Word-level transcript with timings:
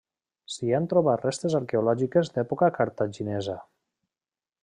S'hi 0.53 0.71
han 0.77 0.87
trobat 0.93 1.25
restes 1.27 1.57
arqueològiques 1.59 2.33
d'època 2.37 2.71
cartaginesa. 2.79 3.61